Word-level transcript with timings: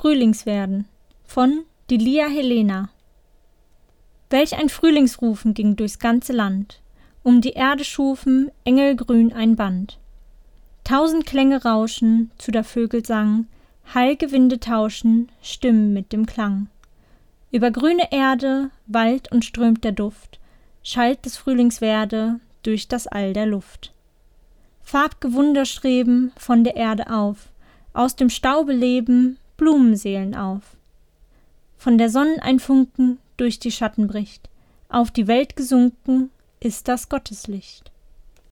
Frühlingswerden 0.00 0.86
von 1.26 1.64
Delia 1.90 2.26
Helena 2.26 2.88
Welch 4.30 4.58
ein 4.58 4.70
Frühlingsrufen 4.70 5.52
ging 5.52 5.76
durchs 5.76 5.98
ganze 5.98 6.32
Land, 6.32 6.80
um 7.22 7.42
die 7.42 7.50
Erde 7.50 7.84
schufen 7.84 8.50
Engelgrün 8.64 9.34
ein 9.34 9.56
Band. 9.56 9.98
Tausend 10.84 11.26
Klänge 11.26 11.64
rauschen 11.64 12.30
zu 12.38 12.50
der 12.50 12.64
Vögel 12.64 13.04
Sang, 13.04 13.46
Heilgewinde 13.92 14.58
tauschen 14.58 15.30
Stimmen 15.42 15.92
mit 15.92 16.14
dem 16.14 16.24
Klang. 16.24 16.68
Über 17.50 17.70
grüne 17.70 18.10
Erde, 18.10 18.70
Wald 18.86 19.30
und 19.30 19.44
strömt 19.44 19.84
der 19.84 19.92
Duft, 19.92 20.40
schallt 20.82 21.26
des 21.26 21.36
Frühlings 21.36 21.82
Werde 21.82 22.40
durch 22.62 22.88
das 22.88 23.06
All 23.06 23.34
der 23.34 23.44
Luft. 23.44 23.92
Farbge 24.80 25.34
Wunder 25.34 25.66
streben 25.66 26.32
von 26.38 26.64
der 26.64 26.76
Erde 26.76 27.12
auf, 27.12 27.50
aus 27.92 28.16
dem 28.16 28.30
Staube 28.30 28.72
leben 28.72 29.36
Blumenseelen 29.60 30.34
auf. 30.34 30.62
Von 31.76 31.98
der 31.98 32.08
Sonne 32.08 32.42
ein 32.42 32.60
Funken 32.60 33.18
durch 33.36 33.58
die 33.58 33.70
Schatten 33.70 34.06
bricht, 34.06 34.48
auf 34.88 35.10
die 35.10 35.26
Welt 35.26 35.54
gesunken 35.54 36.30
ist 36.60 36.88
das 36.88 37.10
Gotteslicht. 37.10 37.92